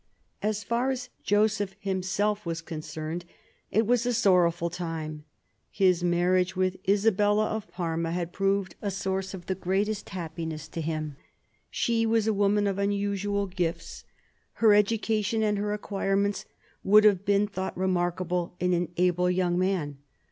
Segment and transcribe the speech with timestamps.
[0.41, 3.23] As far as Joseph himself was concerned,
[3.69, 5.25] it was a sorrowful time.
[5.69, 10.81] His marriage with Isabella of Parma had proved a source of the greatest happiness to
[10.81, 11.17] him.
[11.69, 14.03] She was a woman of unusual gifts.
[14.53, 16.45] Her education and her acquirements
[16.83, 19.99] would have been thought remarkable in an able young man.